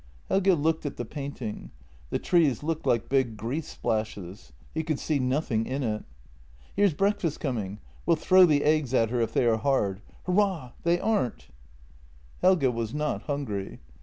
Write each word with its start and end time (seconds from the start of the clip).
Helge 0.29 0.47
looked 0.47 0.83
at 0.87 0.97
the 0.97 1.05
painting; 1.05 1.69
the 2.09 2.17
trees 2.17 2.63
looked 2.63 2.87
like 2.87 3.07
big 3.07 3.37
grease 3.37 3.67
splashes. 3.67 4.51
He 4.73 4.81
could 4.83 4.97
see 4.99 5.19
nothing 5.19 5.67
in 5.67 5.83
it." 5.83 6.03
Here's 6.75 6.95
breakfast 6.95 7.39
coming. 7.39 7.77
We'll 8.07 8.15
throw 8.15 8.47
the 8.47 8.63
eggs 8.63 8.95
at 8.95 9.11
her 9.11 9.21
if 9.21 9.33
they 9.33 9.45
are 9.45 9.57
hard. 9.57 10.01
Hurrah, 10.23 10.71
they 10.81 10.99
aren't!" 10.99 11.49
42 12.41 12.41
JENNY 12.41 12.41
Helge 12.65 12.75
was 12.75 12.93
not 12.95 13.21
hungry. 13.29 13.79